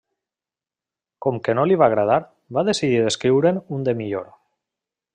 [1.25, 2.17] Com que no li va agradar,
[2.59, 4.29] va decidir d'escriure'n un de millor.